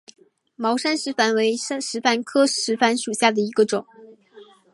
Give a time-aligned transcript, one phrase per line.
[0.07, 0.25] 卷
[0.55, 3.85] 毛山矾为山矾科山矾属下的一个种。